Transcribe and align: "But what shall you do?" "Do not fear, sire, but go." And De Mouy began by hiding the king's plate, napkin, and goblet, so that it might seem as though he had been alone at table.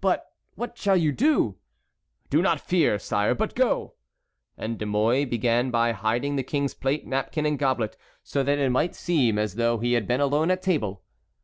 "But 0.00 0.24
what 0.54 0.78
shall 0.78 0.96
you 0.96 1.10
do?" 1.10 1.56
"Do 2.30 2.40
not 2.40 2.60
fear, 2.60 2.96
sire, 2.96 3.34
but 3.34 3.56
go." 3.56 3.94
And 4.56 4.78
De 4.78 4.86
Mouy 4.86 5.24
began 5.24 5.72
by 5.72 5.90
hiding 5.90 6.36
the 6.36 6.44
king's 6.44 6.74
plate, 6.74 7.08
napkin, 7.08 7.44
and 7.44 7.58
goblet, 7.58 7.96
so 8.22 8.44
that 8.44 8.60
it 8.60 8.70
might 8.70 8.94
seem 8.94 9.36
as 9.36 9.56
though 9.56 9.78
he 9.78 9.94
had 9.94 10.06
been 10.06 10.20
alone 10.20 10.52
at 10.52 10.62
table. 10.62 11.02